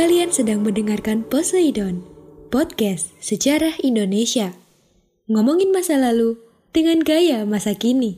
Kalian 0.00 0.32
sedang 0.32 0.64
mendengarkan 0.64 1.28
Poseidon, 1.28 2.00
podcast 2.48 3.12
sejarah 3.20 3.76
Indonesia. 3.84 4.56
Ngomongin 5.28 5.76
masa 5.76 6.00
lalu 6.00 6.40
dengan 6.72 7.04
gaya 7.04 7.44
masa 7.44 7.76
kini. 7.76 8.16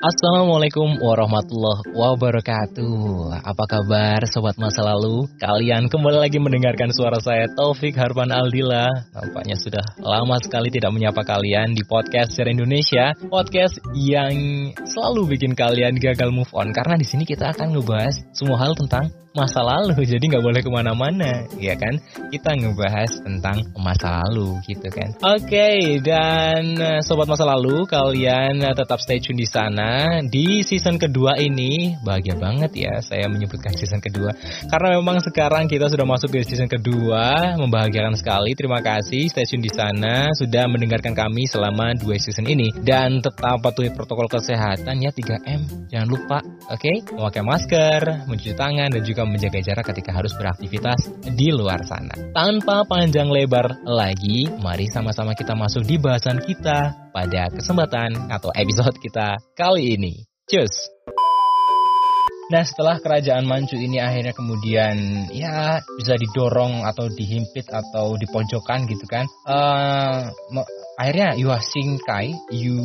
Assalamualaikum 0.00 1.04
warahmatullahi 1.04 1.92
wabarakatuh 1.92 3.36
Apa 3.44 3.64
kabar 3.68 4.24
sobat 4.32 4.56
masa 4.56 4.80
lalu? 4.80 5.28
Kalian 5.36 5.92
kembali 5.92 6.24
lagi 6.24 6.40
mendengarkan 6.40 6.88
suara 6.88 7.20
saya 7.20 7.44
Taufik 7.52 8.00
Harpan 8.00 8.32
Aldila 8.32 8.88
Nampaknya 9.12 9.60
sudah 9.60 9.84
lama 10.00 10.40
sekali 10.40 10.72
tidak 10.72 10.96
menyapa 10.96 11.20
kalian 11.20 11.76
di 11.76 11.84
podcast 11.84 12.32
Sejarah 12.32 12.56
Indonesia 12.56 13.12
Podcast 13.28 13.76
yang 13.92 14.32
selalu 14.88 15.36
bikin 15.36 15.52
kalian 15.52 16.00
gagal 16.00 16.32
move 16.32 16.48
on 16.56 16.72
Karena 16.72 16.96
di 16.96 17.04
sini 17.04 17.28
kita 17.28 17.52
akan 17.52 17.76
ngebahas 17.76 18.24
semua 18.32 18.56
hal 18.56 18.72
tentang 18.72 19.12
masa 19.30 19.62
lalu 19.62 20.02
jadi 20.12 20.20
nggak 20.20 20.44
boleh 20.44 20.60
ke 20.60 20.70
mana-mana 20.70 21.46
ya 21.56 21.78
kan? 21.78 21.94
Kita 22.30 22.54
ngebahas 22.54 23.10
tentang 23.22 23.62
masa 23.78 24.22
lalu 24.26 24.58
gitu 24.66 24.90
kan? 24.90 25.14
Oke 25.22 25.46
okay, 25.46 25.78
dan 26.02 26.74
eh, 26.76 27.00
sobat 27.06 27.30
masa 27.30 27.46
lalu 27.46 27.86
kalian 27.86 28.58
eh, 28.62 28.74
tetap 28.74 28.98
stay 28.98 29.22
tune 29.22 29.38
di 29.38 29.46
sana. 29.46 30.20
Di 30.26 30.66
season 30.66 30.98
kedua 30.98 31.38
ini 31.38 31.94
bahagia 32.02 32.34
banget 32.36 32.74
ya 32.74 32.94
saya 33.02 33.30
menyebutkan 33.30 33.74
season 33.78 34.02
kedua. 34.02 34.34
Karena 34.66 34.98
memang 34.98 35.22
sekarang 35.22 35.70
kita 35.70 35.86
sudah 35.86 36.06
masuk 36.06 36.34
di 36.34 36.42
season 36.42 36.66
kedua 36.66 37.54
membahagiakan 37.56 38.18
sekali. 38.18 38.52
Terima 38.58 38.82
kasih 38.82 39.30
stay 39.30 39.46
tune 39.46 39.62
di 39.62 39.72
sana 39.72 40.30
sudah 40.34 40.66
mendengarkan 40.66 41.14
kami 41.14 41.46
selama 41.46 41.94
dua 41.94 42.18
season 42.18 42.50
ini. 42.50 42.74
Dan 42.82 43.22
tetap 43.22 43.62
patuhi 43.62 43.94
protokol 43.94 44.26
kesehatan 44.26 45.02
ya 45.02 45.10
3M 45.14 45.90
jangan 45.90 46.08
lupa 46.08 46.38
oke? 46.70 46.78
Okay? 46.78 46.96
memakai 47.14 47.42
masker 47.44 48.00
mencuci 48.26 48.54
tangan 48.56 48.88
dan 48.90 49.02
juga 49.04 49.19
juga 49.20 49.36
menjaga 49.36 49.60
jarak 49.60 49.84
ketika 49.92 50.16
harus 50.16 50.32
beraktivitas 50.32 51.12
di 51.36 51.52
luar 51.52 51.84
sana. 51.84 52.32
Tanpa 52.32 52.88
panjang 52.88 53.28
lebar 53.28 53.84
lagi, 53.84 54.48
mari 54.64 54.88
sama-sama 54.88 55.36
kita 55.36 55.52
masuk 55.52 55.84
di 55.84 56.00
bahasan 56.00 56.40
kita 56.40 57.12
pada 57.12 57.52
kesempatan 57.52 58.32
atau 58.32 58.48
episode 58.56 58.96
kita 58.96 59.36
kali 59.52 60.00
ini. 60.00 60.24
Cus! 60.48 60.72
Nah 62.48 62.64
setelah 62.64 62.96
kerajaan 62.96 63.44
Manchu 63.44 63.76
ini 63.76 64.00
akhirnya 64.00 64.32
kemudian 64.32 65.28
ya 65.36 65.84
bisa 66.00 66.16
didorong 66.16 66.82
atau 66.88 67.12
dihimpit 67.12 67.68
atau 67.68 68.16
dipojokkan 68.18 68.90
gitu 68.90 69.06
kan 69.06 69.22
uh, 69.46 70.26
akhirnya 71.00 71.32
Yuan 71.40 71.64
Kai, 72.04 72.28
Yu 72.52 72.76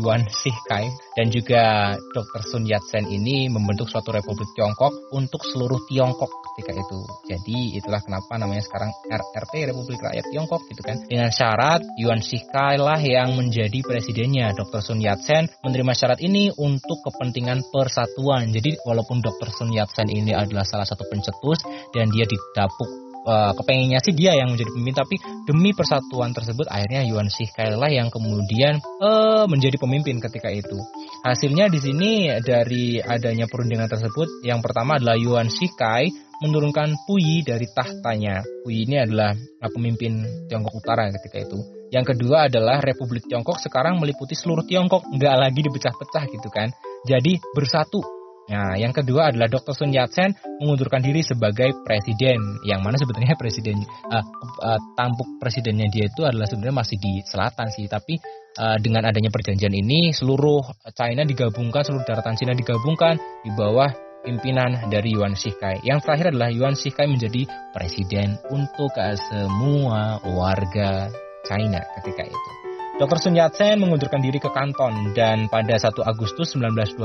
Yuan 0.00 0.24
Kai 0.72 0.88
dan 1.20 1.28
juga 1.28 1.92
Dr. 2.16 2.42
Sun 2.48 2.64
Yat-sen 2.64 3.04
ini 3.12 3.52
membentuk 3.52 3.92
suatu 3.92 4.08
Republik 4.08 4.48
Tiongkok 4.56 5.12
untuk 5.12 5.44
seluruh 5.52 5.76
Tiongkok 5.92 6.32
ketika 6.56 6.72
itu. 6.72 7.00
Jadi 7.28 7.76
itulah 7.76 8.00
kenapa 8.00 8.40
namanya 8.40 8.64
sekarang 8.64 8.88
RRT 9.12 9.54
Republik 9.68 10.00
Rakyat 10.00 10.26
Tiongkok 10.32 10.64
gitu 10.72 10.80
kan. 10.80 10.96
Dengan 11.04 11.28
syarat 11.28 11.84
Yuan 12.00 12.24
Kai 12.24 12.80
lah 12.80 12.98
yang 12.98 13.36
menjadi 13.36 13.84
presidennya. 13.84 14.56
Dr. 14.56 14.80
Sun 14.80 15.04
Yat-sen 15.04 15.44
menerima 15.60 15.92
syarat 15.92 16.24
ini 16.24 16.48
untuk 16.56 17.04
kepentingan 17.04 17.68
persatuan. 17.68 18.48
Jadi 18.48 18.80
walaupun 18.88 19.20
Dr. 19.20 19.52
Sun 19.52 19.76
Yat-sen 19.76 20.08
ini 20.08 20.32
adalah 20.32 20.64
salah 20.64 20.88
satu 20.88 21.04
pencetus 21.12 21.60
dan 21.92 22.08
dia 22.08 22.24
didapuk 22.24 23.05
uh, 23.26 23.52
kepengennya 23.58 23.98
sih 24.00 24.14
dia 24.14 24.38
yang 24.38 24.54
menjadi 24.54 24.70
pemimpin 24.72 24.96
tapi 24.96 25.16
demi 25.44 25.74
persatuan 25.74 26.30
tersebut 26.32 26.70
akhirnya 26.70 27.02
Yuan 27.04 27.26
Shikai 27.26 27.74
lah 27.74 27.90
yang 27.90 28.08
kemudian 28.08 28.78
uh, 29.02 29.44
menjadi 29.50 29.76
pemimpin 29.76 30.22
ketika 30.22 30.48
itu 30.48 30.78
hasilnya 31.26 31.66
di 31.68 31.78
sini 31.82 32.10
dari 32.40 33.02
adanya 33.02 33.50
perundingan 33.50 33.90
tersebut 33.90 34.46
yang 34.46 34.62
pertama 34.62 34.96
adalah 34.96 35.18
Yuan 35.18 35.50
Shikai 35.50 36.26
menurunkan 36.40 36.92
Puyi 37.08 37.40
dari 37.40 37.64
tahtanya. 37.72 38.44
Puyi 38.64 38.84
ini 38.84 39.00
adalah 39.00 39.32
uh, 39.32 39.70
pemimpin 39.72 40.20
Tiongkok 40.48 40.76
Utara 40.76 41.08
ketika 41.08 41.48
itu. 41.48 41.58
Yang 41.94 42.16
kedua 42.16 42.50
adalah 42.50 42.82
Republik 42.82 43.24
Tiongkok 43.30 43.62
sekarang 43.62 44.02
meliputi 44.02 44.34
seluruh 44.34 44.66
Tiongkok, 44.66 45.06
nggak 45.06 45.36
lagi 45.38 45.60
dipecah-pecah 45.62 46.24
gitu 46.28 46.48
kan. 46.50 46.68
Jadi 47.06 47.38
bersatu 47.54 48.02
Nah, 48.46 48.78
yang 48.78 48.94
kedua 48.94 49.34
adalah 49.34 49.50
Dr. 49.50 49.74
Sun 49.74 49.90
Yat-sen 49.90 50.30
mengundurkan 50.62 51.02
diri 51.02 51.18
sebagai 51.26 51.74
presiden, 51.82 52.38
yang 52.62 52.78
mana 52.78 52.94
sebetulnya 52.94 53.34
presiden 53.34 53.82
uh, 54.06 54.22
uh, 54.62 54.80
tampuk 54.94 55.42
presidennya 55.42 55.90
dia 55.90 56.06
itu 56.06 56.22
adalah 56.22 56.46
sebenarnya 56.46 56.76
masih 56.78 56.96
di 57.02 57.12
selatan 57.26 57.66
sih, 57.74 57.90
tapi 57.90 58.14
uh, 58.62 58.78
dengan 58.78 59.10
adanya 59.10 59.34
perjanjian 59.34 59.74
ini 59.74 60.14
seluruh 60.14 60.62
China 60.94 61.26
digabungkan, 61.26 61.82
seluruh 61.82 62.06
daratan 62.06 62.38
China 62.38 62.54
digabungkan 62.54 63.18
di 63.42 63.50
bawah 63.50 63.90
pimpinan 64.22 64.90
dari 64.90 65.14
Yuan 65.14 65.34
Shikai. 65.34 65.82
Yang 65.82 66.06
terakhir 66.06 66.26
adalah 66.30 66.50
Yuan 66.54 66.78
Shikai 66.78 67.10
menjadi 67.10 67.50
presiden 67.74 68.38
untuk 68.50 68.94
semua 69.30 70.22
warga 70.22 71.10
China 71.46 71.82
ketika 71.98 72.26
itu. 72.26 72.65
Dr. 72.96 73.20
Sun 73.20 73.36
Yat-sen 73.36 73.76
mengundurkan 73.76 74.24
diri 74.24 74.40
ke 74.40 74.48
kanton 74.56 75.12
dan 75.12 75.52
pada 75.52 75.76
1 75.76 75.92
Agustus 76.08 76.56
1912 76.56 76.96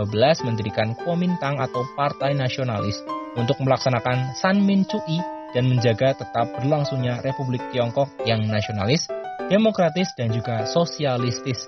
mendirikan 0.47 0.96
Kuomintang 0.96 1.59
atau 1.59 1.84
Partai 2.00 2.31
Nasionalis 2.31 2.96
untuk 3.35 3.59
melaksanakan 3.59 4.31
San 4.40 4.63
Min 4.63 4.88
Cui 4.88 5.19
dan 5.51 5.68
menjaga 5.68 6.16
tetap 6.16 6.47
berlangsungnya 6.56 7.19
Republik 7.28 7.59
Tiongkok 7.75 8.07
yang 8.24 8.40
nasionalis, 8.47 9.03
demokratis, 9.51 10.07
dan 10.16 10.31
juga 10.31 10.63
sosialistis. 10.63 11.68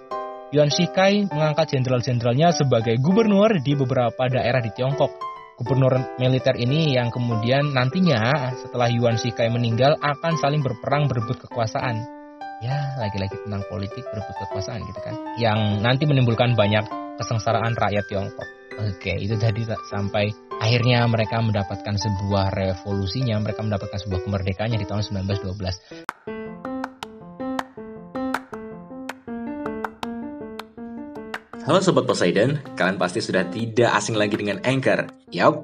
Yuan 0.56 0.72
Shikai 0.72 1.28
mengangkat 1.28 1.75
jenderal-jenderalnya 1.75 2.56
sebagai 2.56 2.95
gubernur 3.03 3.51
di 3.59 3.75
beberapa 3.75 4.31
daerah 4.31 4.63
di 4.63 4.72
Tiongkok. 4.72 5.12
Gubernur 5.59 6.00
militer 6.16 6.56
ini 6.56 6.95
yang 6.95 7.12
kemudian 7.12 7.75
nantinya 7.75 8.56
setelah 8.56 8.88
Yuan 8.88 9.19
Shikai 9.19 9.51
meninggal 9.51 10.00
akan 10.00 10.39
saling 10.39 10.63
berperang 10.63 11.12
berebut 11.12 11.44
kekuasaan 11.44 12.22
ya 12.63 12.96
lagi-lagi 12.96 13.35
tentang 13.44 13.68
politik 13.68 14.07
berebut 14.07 14.35
kekuasaan 14.47 14.79
gitu 14.88 15.00
kan. 15.03 15.16
Yang 15.35 15.59
nanti 15.84 16.03
menimbulkan 16.07 16.56
banyak 16.56 16.88
kesengsaraan 17.19 17.75
rakyat 17.75 18.07
Tiongkok. 18.07 18.47
Oke 18.74 19.13
itu 19.22 19.38
tadi 19.38 19.68
sampai 19.91 20.34
akhirnya 20.57 21.06
mereka 21.06 21.38
mendapatkan 21.44 21.94
sebuah 21.94 22.50
revolusinya 22.56 23.38
mereka 23.38 23.62
mendapatkan 23.62 24.00
sebuah 24.01 24.25
kemerdekaannya 24.25 24.81
di 24.81 24.88
tahun 24.90 25.06
1912 25.06 25.53
Halo 31.63 31.80
Sobat 31.80 32.03
Poseidon, 32.03 32.59
kalian 32.75 33.00
pasti 33.00 33.24
sudah 33.24 33.47
tidak 33.47 33.95
asing 33.95 34.19
lagi 34.19 34.35
dengan 34.35 34.59
Anchor. 34.68 35.07
Yap, 35.31 35.63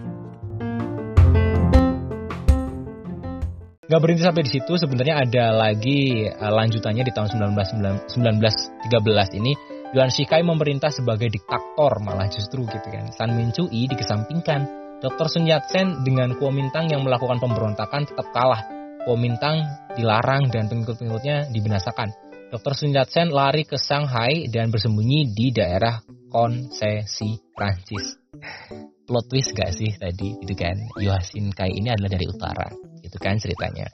Gak 3.91 3.99
berhenti 3.99 4.23
sampai 4.23 4.47
di 4.47 4.55
situ, 4.55 4.79
sebenarnya 4.79 5.19
ada 5.19 5.51
lagi 5.51 6.23
uh, 6.23 6.47
lanjutannya 6.47 7.03
di 7.03 7.11
tahun 7.11 7.27
1913 7.59 8.07
ini. 9.43 9.51
Yuan 9.91 10.07
Shikai 10.07 10.47
memerintah 10.47 10.87
sebagai 10.95 11.27
diktator 11.27 11.99
malah 11.99 12.31
justru 12.31 12.63
gitu 12.71 12.87
kan. 12.87 13.11
San 13.11 13.35
Min 13.35 13.51
Cui 13.51 13.91
dikesampingkan. 13.91 14.79
Dr. 15.03 15.27
Sun 15.27 15.43
Yat-sen 15.43 16.07
dengan 16.07 16.39
Kuomintang 16.39 16.87
yang 16.87 17.03
melakukan 17.03 17.43
pemberontakan 17.43 18.07
tetap 18.07 18.31
kalah. 18.31 18.63
Kuomintang 19.03 19.59
dilarang 19.99 20.47
dan 20.47 20.71
pengikut-pengikutnya 20.71 21.51
dibinasakan. 21.51 22.15
Dr. 22.47 22.71
Sun 22.71 22.95
Yat-sen 22.95 23.27
lari 23.27 23.67
ke 23.67 23.75
Shanghai 23.75 24.47
dan 24.47 24.71
bersembunyi 24.71 25.35
di 25.35 25.51
daerah 25.51 25.99
konsesi 26.31 27.35
Prancis. 27.51 28.15
Plot 29.03 29.27
twist 29.27 29.51
gak 29.51 29.75
sih 29.75 29.91
tadi 29.99 30.39
gitu 30.39 30.55
kan? 30.55 30.79
Yuan 30.95 31.19
Shikai 31.19 31.75
ini 31.75 31.91
adalah 31.91 32.07
dari 32.15 32.23
utara 32.31 32.90
gitu 33.11 33.19
kan 33.19 33.35
ceritanya. 33.35 33.91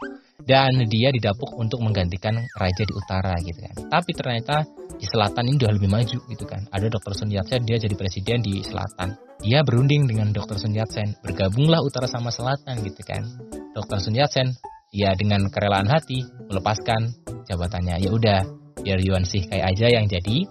dan 0.48 0.70
dia 0.88 1.10
didapuk 1.12 1.58
untuk 1.58 1.82
menggantikan 1.82 2.38
raja 2.56 2.84
di 2.86 2.94
utara 2.94 3.36
gitu 3.42 3.58
kan. 3.58 3.74
Tapi 3.90 4.12
ternyata 4.14 4.64
di 4.96 5.04
selatan 5.04 5.44
ini 5.50 5.60
udah 5.60 5.72
lebih 5.76 5.90
maju 5.92 6.20
gitu 6.30 6.46
kan. 6.48 6.62
Ada 6.72 6.88
Dr. 6.88 7.14
Sun 7.18 7.34
Yat-sen 7.34 7.66
dia 7.68 7.76
jadi 7.82 7.98
presiden 7.98 8.40
di 8.46 8.64
selatan. 8.64 9.18
Dia 9.44 9.66
berunding 9.66 10.08
dengan 10.08 10.32
Dr. 10.32 10.56
Sun 10.56 10.72
Yat-sen, 10.72 11.20
bergabunglah 11.26 11.84
utara 11.84 12.08
sama 12.08 12.32
selatan 12.32 12.80
gitu 12.86 13.02
kan. 13.04 13.28
Dr. 13.76 14.00
Sun 14.00 14.16
Yat-sen 14.16 14.56
ya 14.96 15.12
dengan 15.14 15.46
kerelaan 15.52 15.90
hati 15.90 16.24
melepaskan 16.48 17.12
jabatannya. 17.46 18.00
Ya 18.02 18.10
udah, 18.14 18.42
biar 18.82 19.04
Yuan 19.04 19.28
Sih 19.28 19.44
kayak 19.46 19.76
aja 19.76 19.88
yang 19.90 20.08
jadi 20.08 20.48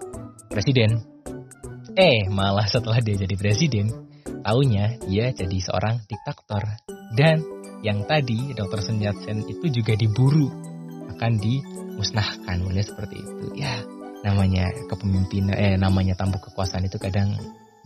presiden. 0.53 1.03
Eh, 1.97 2.29
malah 2.29 2.69
setelah 2.75 3.01
dia 3.01 3.17
jadi 3.17 3.35
presiden, 3.35 3.89
taunya 4.45 4.95
dia 5.09 5.33
jadi 5.33 5.59
seorang 5.59 6.05
diktator. 6.07 6.63
Dan 7.17 7.43
yang 7.87 8.03
tadi 8.11 8.51
Dr. 8.51 8.83
Sun 8.83 8.99
Yat-sen 8.99 9.47
itu 9.47 9.71
juga 9.71 9.95
diburu 9.95 10.51
akan 11.15 11.33
dimusnahkan 11.39 12.59
mulai 12.67 12.83
seperti 12.83 13.23
itu 13.23 13.47
ya 13.55 13.79
namanya 14.27 14.75
kepemimpinan 14.91 15.55
eh 15.55 15.79
namanya 15.79 16.19
tampuk 16.19 16.51
kekuasaan 16.51 16.91
itu 16.91 16.99
kadang 16.99 17.31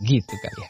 gitu 0.01 0.33
kali 0.33 0.61
ya 0.65 0.69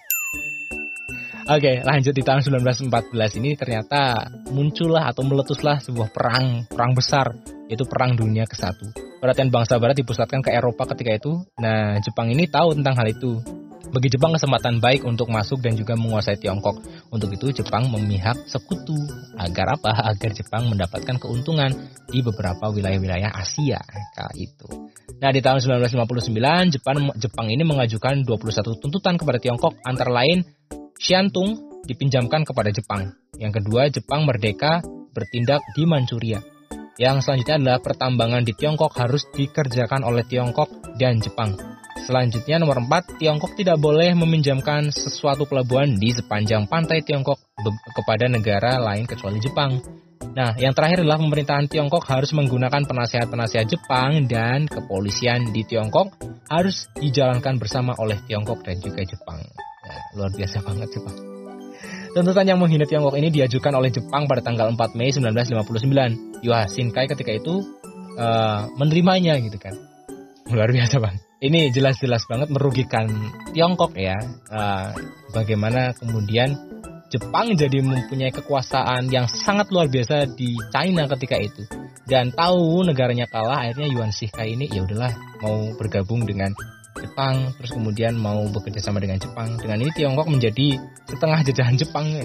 Oke, 1.51 1.81
lanjut 1.81 2.13
di 2.13 2.21
tahun 2.21 2.45
1914 2.45 3.41
ini 3.41 3.57
ternyata 3.57 4.29
muncullah 4.53 5.09
atau 5.09 5.25
meletuslah 5.25 5.81
sebuah 5.81 6.13
perang, 6.13 6.69
perang 6.69 6.93
besar, 6.93 7.33
yaitu 7.65 7.81
Perang 7.89 8.13
Dunia 8.13 8.45
ke-1. 8.45 8.77
Perhatian 9.17 9.49
bangsa 9.49 9.81
barat 9.81 9.97
dipusatkan 9.97 10.45
ke 10.45 10.53
Eropa 10.53 10.85
ketika 10.93 11.17
itu. 11.17 11.33
Nah, 11.57 11.97
Jepang 11.97 12.29
ini 12.29 12.45
tahu 12.45 12.77
tentang 12.77 12.93
hal 12.93 13.09
itu. 13.09 13.41
Bagi 13.91 14.07
Jepang 14.07 14.31
kesempatan 14.31 14.79
baik 14.79 15.03
untuk 15.03 15.27
masuk 15.27 15.59
dan 15.59 15.75
juga 15.75 15.99
menguasai 15.99 16.39
Tiongkok. 16.39 16.79
Untuk 17.11 17.27
itu 17.35 17.51
Jepang 17.51 17.91
memihak 17.91 18.39
sekutu. 18.47 18.95
Agar 19.35 19.75
apa? 19.75 19.91
Agar 20.15 20.31
Jepang 20.31 20.71
mendapatkan 20.71 21.19
keuntungan 21.19 21.75
di 22.07 22.23
beberapa 22.23 22.71
wilayah-wilayah 22.71 23.35
Asia 23.35 23.83
kala 24.15 24.31
itu. 24.39 24.87
Nah, 25.19 25.35
di 25.35 25.43
tahun 25.43 25.59
1959 25.59 26.79
Jepang 26.79 27.11
Jepang 27.19 27.47
ini 27.51 27.67
mengajukan 27.67 28.23
21 28.23 28.79
tuntutan 28.79 29.19
kepada 29.19 29.43
Tiongkok 29.43 29.75
antara 29.83 30.23
lain 30.23 30.47
Shantung 30.95 31.83
dipinjamkan 31.83 32.47
kepada 32.47 32.71
Jepang. 32.71 33.11
Yang 33.35 33.59
kedua, 33.59 33.91
Jepang 33.91 34.23
merdeka 34.23 34.79
bertindak 35.11 35.59
di 35.75 35.83
Manchuria. 35.83 36.39
Yang 36.95 37.27
selanjutnya 37.27 37.55
adalah 37.59 37.79
pertambangan 37.83 38.43
di 38.47 38.55
Tiongkok 38.55 38.95
harus 38.95 39.27
dikerjakan 39.35 40.07
oleh 40.07 40.23
Tiongkok 40.23 40.69
dan 40.95 41.19
Jepang. 41.19 41.80
Selanjutnya 41.99 42.57
nomor 42.57 42.81
4, 42.81 43.19
Tiongkok 43.19 43.53
tidak 43.53 43.77
boleh 43.77 44.15
meminjamkan 44.15 44.89
sesuatu 44.89 45.45
pelabuhan 45.45 45.99
di 45.99 46.09
sepanjang 46.15 46.65
pantai 46.65 47.03
Tiongkok 47.03 47.37
kepada 47.93 48.25
negara 48.31 48.79
lain 48.79 49.05
kecuali 49.05 49.37
Jepang. 49.37 49.77
Nah, 50.31 50.55
yang 50.55 50.71
terakhir 50.71 51.03
adalah 51.03 51.19
pemerintahan 51.19 51.67
Tiongkok 51.67 52.07
harus 52.07 52.31
menggunakan 52.31 52.87
penasihat-penasihat 52.87 53.67
Jepang 53.67 54.25
dan 54.31 54.63
kepolisian 54.65 55.51
di 55.51 55.67
Tiongkok 55.67 56.15
harus 56.47 56.87
dijalankan 56.95 57.59
bersama 57.59 57.91
oleh 57.99 58.15
Tiongkok 58.23 58.63
dan 58.63 58.79
juga 58.79 59.03
Jepang. 59.03 59.43
Nah, 59.83 60.01
luar 60.15 60.31
biasa 60.31 60.57
banget 60.63 60.89
Jepang. 60.95 61.17
Tuntutan 62.11 62.47
yang 62.47 62.59
menghina 62.59 62.87
Tiongkok 62.87 63.15
ini 63.19 63.27
diajukan 63.27 63.71
oleh 63.75 63.91
Jepang 63.91 64.27
pada 64.27 64.39
tanggal 64.39 64.71
4 64.71 64.99
Mei 64.99 65.11
1959. 65.11 66.43
Yuha 66.43 66.67
Shinkai 66.67 67.07
ketika 67.11 67.31
itu 67.35 67.61
uh, 68.15 68.67
menerimanya 68.79 69.35
gitu 69.39 69.59
kan. 69.59 69.75
Luar 70.51 70.71
biasa 70.71 70.99
bang 70.99 71.30
ini 71.41 71.73
jelas-jelas 71.73 72.29
banget 72.29 72.53
merugikan 72.53 73.09
Tiongkok 73.49 73.97
ya. 73.97 74.15
Uh, 74.47 74.93
bagaimana 75.33 75.91
kemudian 75.97 76.53
Jepang 77.11 77.51
jadi 77.59 77.83
mempunyai 77.83 78.31
kekuasaan 78.31 79.11
yang 79.11 79.27
sangat 79.27 79.67
luar 79.73 79.91
biasa 79.91 80.31
di 80.31 80.55
China 80.71 81.09
ketika 81.11 81.35
itu. 81.41 81.67
Dan 82.07 82.31
tahu 82.31 82.87
negaranya 82.87 83.27
kalah, 83.27 83.67
akhirnya 83.67 83.91
Yuan 83.91 84.15
Shikai 84.15 84.55
ini 84.55 84.71
ya 84.71 84.85
udahlah 84.85 85.11
mau 85.43 85.75
bergabung 85.75 86.23
dengan 86.23 86.55
Jepang, 86.95 87.51
terus 87.59 87.73
kemudian 87.75 88.15
mau 88.15 88.47
bekerja 88.47 88.79
sama 88.79 89.03
dengan 89.03 89.19
Jepang. 89.19 89.59
Dengan 89.59 89.83
ini 89.83 89.91
Tiongkok 89.91 90.29
menjadi 90.29 90.79
setengah 91.09 91.39
jajahan 91.51 91.75
Jepang. 91.75 92.05
Ya. 92.15 92.23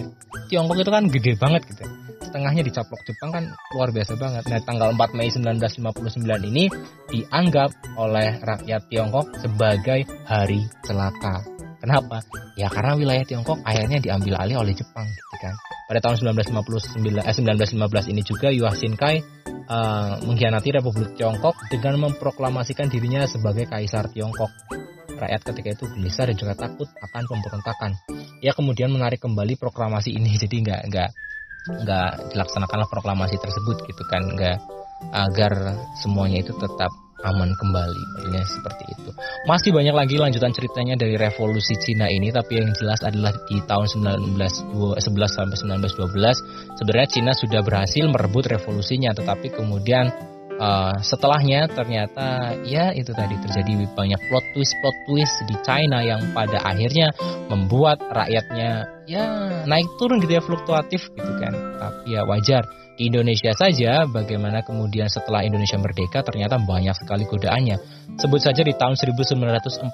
Tiongkok 0.52 0.78
itu 0.78 0.90
kan 0.92 1.04
gede 1.10 1.32
banget 1.34 1.66
gitu 1.66 2.05
tengahnya 2.36 2.60
dicaplok 2.68 3.00
Jepang 3.08 3.32
kan 3.32 3.44
luar 3.72 3.88
biasa 3.88 4.12
banget. 4.20 4.44
Nah, 4.52 4.60
tanggal 4.60 4.92
4 4.92 5.16
Mei 5.16 5.32
1959 5.32 6.52
ini 6.52 6.68
dianggap 7.08 7.72
oleh 7.96 8.36
rakyat 8.44 8.82
Tiongkok 8.92 9.32
sebagai 9.40 10.04
hari 10.28 10.60
celaka. 10.84 11.40
Kenapa? 11.80 12.20
Ya 12.60 12.68
karena 12.68 12.92
wilayah 12.92 13.24
Tiongkok 13.24 13.64
akhirnya 13.64 13.96
diambil 14.04 14.36
alih 14.36 14.60
oleh 14.60 14.76
Jepang 14.76 15.08
gitu 15.08 15.36
kan. 15.40 15.56
Pada 15.88 16.02
tahun 16.04 16.36
1959 16.36 17.24
eh, 17.24 17.34
1915 17.72 18.12
ini 18.12 18.22
juga 18.26 18.48
Yuan 18.52 18.74
Shinkai 18.74 19.16
uh, 19.70 20.18
mengkhianati 20.26 20.74
Republik 20.76 21.14
Tiongkok 21.16 21.56
dengan 21.72 22.10
memproklamasikan 22.10 22.90
dirinya 22.90 23.24
sebagai 23.24 23.64
kaisar 23.70 24.12
Tiongkok. 24.12 24.50
Rakyat 25.16 25.40
ketika 25.48 25.68
itu 25.72 25.84
gelisah 25.96 26.28
dan 26.28 26.36
juga 26.36 26.52
takut 26.58 26.90
akan 27.00 27.22
pemberontakan. 27.24 27.90
Ia 28.44 28.52
kemudian 28.52 28.92
menarik 28.92 29.22
kembali 29.22 29.56
proklamasi 29.56 30.12
ini, 30.12 30.36
jadi 30.42 30.56
nggak 30.60 30.82
nggak 30.92 31.10
nggak 31.66 32.32
dilaksanakanlah 32.34 32.88
proklamasi 32.90 33.36
tersebut 33.42 33.82
gitu 33.86 34.02
kan 34.06 34.22
nggak 34.22 34.58
agar 35.12 35.76
semuanya 36.00 36.40
itu 36.40 36.56
tetap 36.56 36.88
aman 37.24 37.48
kembali 37.56 38.02
intinya 38.20 38.44
seperti 38.44 38.84
itu. 38.92 39.10
Masih 39.48 39.72
banyak 39.72 39.94
lagi 39.96 40.20
lanjutan 40.20 40.52
ceritanya 40.52 40.94
dari 41.00 41.16
revolusi 41.16 41.74
Cina 41.80 42.06
ini 42.12 42.28
tapi 42.28 42.60
yang 42.60 42.76
jelas 42.76 43.00
adalah 43.02 43.32
di 43.48 43.56
tahun 43.64 43.88
1911 43.88 45.00
sampai 45.26 45.56
1912 45.56 46.76
sebenarnya 46.76 47.08
Cina 47.08 47.32
sudah 47.32 47.60
berhasil 47.64 48.04
merebut 48.04 48.44
revolusinya 48.46 49.16
tetapi 49.16 49.48
kemudian 49.48 50.12
uh, 50.60 50.94
setelahnya 51.00 51.68
ternyata 51.70 52.56
ya 52.64 52.92
itu 52.92 53.12
tadi 53.12 53.36
terjadi 53.40 53.86
banyak 53.92 54.20
plot 54.28 54.44
twist 54.56 54.74
plot 54.80 54.96
twist 55.08 55.36
di 55.48 55.56
China 55.64 56.00
yang 56.02 56.20
pada 56.32 56.60
akhirnya 56.64 57.12
membuat 57.48 58.00
rakyatnya 58.12 58.88
ya 59.06 59.24
naik 59.64 59.86
turun 60.00 60.18
gitu 60.20 60.36
ya 60.36 60.42
fluktuatif 60.42 61.08
gitu 61.12 61.32
kan. 61.40 61.52
Tapi 61.54 62.16
ya 62.16 62.26
wajar. 62.26 62.64
Di 62.96 63.12
Indonesia 63.12 63.52
saja 63.52 64.08
bagaimana 64.08 64.64
kemudian 64.64 65.12
setelah 65.12 65.44
Indonesia 65.44 65.76
merdeka 65.76 66.24
ternyata 66.24 66.56
banyak 66.56 66.96
sekali 66.96 67.28
godaannya. 67.28 67.76
Sebut 68.16 68.40
saja 68.40 68.64
di 68.64 68.72
tahun 68.72 68.96
1945 68.96 69.92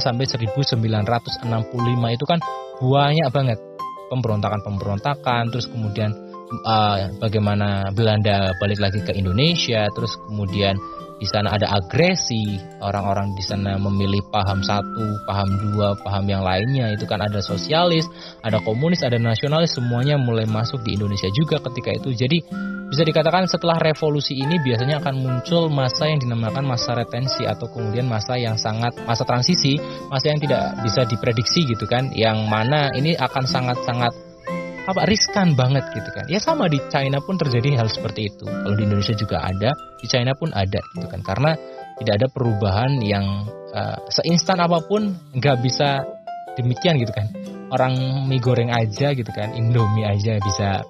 sampai 0.00 0.24
1965 0.24 2.16
itu 2.16 2.24
kan 2.24 2.40
banyak 2.80 3.28
banget 3.28 3.58
pemberontakan-pemberontakan 4.08 5.52
terus 5.52 5.68
kemudian 5.68 6.16
uh, 6.64 7.10
bagaimana 7.18 7.90
Belanda 7.92 8.52
balik 8.60 8.80
lagi 8.80 9.00
ke 9.02 9.12
Indonesia, 9.16 9.88
terus 9.92 10.14
kemudian 10.28 10.76
di 11.14 11.26
sana 11.30 11.54
ada 11.54 11.70
agresi, 11.70 12.58
orang-orang 12.82 13.32
di 13.38 13.44
sana 13.46 13.78
memilih 13.78 14.20
paham 14.34 14.60
satu, 14.66 15.06
paham 15.24 15.46
dua, 15.62 15.94
paham 16.02 16.26
yang 16.26 16.42
lainnya. 16.42 16.90
Itu 16.90 17.06
kan 17.06 17.22
ada 17.22 17.38
sosialis, 17.38 18.04
ada 18.42 18.58
komunis, 18.60 19.06
ada 19.06 19.16
nasionalis, 19.16 19.78
semuanya 19.78 20.18
mulai 20.18 20.44
masuk 20.44 20.82
di 20.82 20.98
Indonesia 20.98 21.30
juga 21.30 21.62
ketika 21.62 21.94
itu. 21.94 22.10
Jadi 22.12 22.38
bisa 22.90 23.02
dikatakan 23.06 23.48
setelah 23.48 23.78
revolusi 23.80 24.36
ini 24.36 24.60
biasanya 24.60 25.00
akan 25.00 25.14
muncul 25.18 25.72
masa 25.72 26.10
yang 26.10 26.20
dinamakan 26.20 26.66
masa 26.66 26.92
retensi 26.98 27.46
atau 27.46 27.70
kemudian 27.72 28.04
masa 28.04 28.36
yang 28.36 28.58
sangat 28.58 28.92
masa 29.06 29.22
transisi, 29.24 29.78
masa 30.10 30.34
yang 30.34 30.38
tidak 30.42 30.76
bisa 30.82 31.06
diprediksi 31.06 31.64
gitu 31.64 31.86
kan, 31.88 32.10
yang 32.12 32.44
mana 32.50 32.90
ini 32.92 33.14
akan 33.16 33.46
sangat-sangat 33.46 34.33
apa 34.84 35.08
riskan 35.08 35.56
banget 35.56 35.84
gitu 35.96 36.10
kan. 36.12 36.24
Ya 36.28 36.36
sama 36.40 36.68
di 36.68 36.76
China 36.92 37.20
pun 37.24 37.40
terjadi 37.40 37.80
hal 37.80 37.88
seperti 37.88 38.28
itu. 38.28 38.44
Kalau 38.44 38.76
di 38.76 38.84
Indonesia 38.84 39.16
juga 39.16 39.40
ada 39.40 39.72
di 40.00 40.06
China 40.08 40.36
pun 40.36 40.52
ada 40.52 40.80
gitu 40.96 41.06
kan. 41.08 41.20
Karena 41.24 41.56
tidak 42.00 42.14
ada 42.20 42.26
perubahan 42.28 43.00
yang 43.00 43.48
uh, 43.72 43.96
seinstan 44.12 44.60
apa 44.60 44.84
pun 44.84 45.16
nggak 45.32 45.56
bisa 45.64 46.04
demikian 46.60 47.00
gitu 47.00 47.12
kan. 47.16 47.32
Orang 47.72 48.28
mie 48.28 48.38
goreng 48.38 48.70
aja 48.70 49.16
gitu 49.16 49.30
kan 49.32 49.56
Indomie 49.56 50.04
aja 50.04 50.36
bisa 50.44 50.84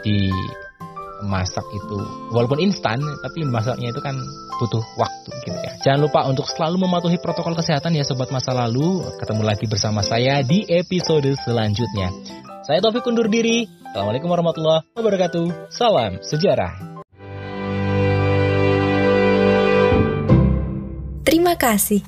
dimasak 0.00 1.66
itu. 1.76 1.98
Walaupun 2.32 2.64
instan 2.64 2.98
tapi 3.20 3.44
masaknya 3.44 3.92
itu 3.92 4.00
kan 4.00 4.16
butuh 4.56 4.80
waktu 4.96 5.30
gitu 5.44 5.58
ya. 5.60 5.72
Jangan 5.84 6.08
lupa 6.08 6.24
untuk 6.24 6.48
selalu 6.48 6.88
mematuhi 6.88 7.20
protokol 7.20 7.52
kesehatan 7.52 7.92
ya 7.92 8.02
sobat 8.02 8.32
masa 8.32 8.56
lalu. 8.56 9.04
Ketemu 9.20 9.42
lagi 9.44 9.68
bersama 9.68 10.00
saya 10.00 10.40
di 10.40 10.64
episode 10.72 11.28
selanjutnya 11.44 12.08
saya 12.66 12.82
Taufik 12.82 13.06
undur 13.06 13.30
diri. 13.30 13.70
Assalamualaikum 13.94 14.26
warahmatullahi 14.26 14.82
wabarakatuh. 14.98 15.70
Salam 15.70 16.18
sejarah. 16.18 16.74
Terima 21.22 21.54
kasih. 21.54 22.02